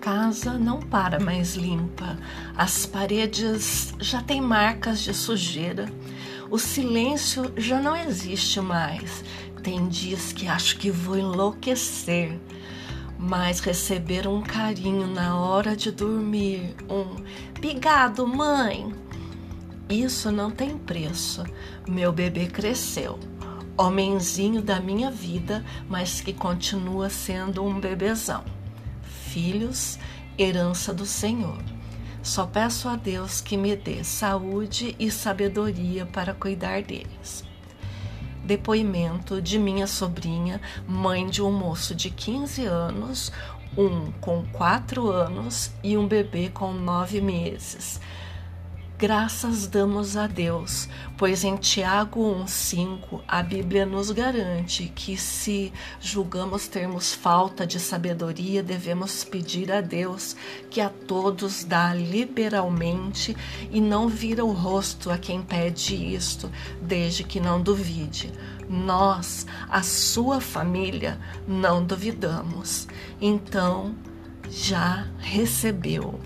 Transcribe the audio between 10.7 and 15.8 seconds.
que vou enlouquecer. Mas receber um carinho na hora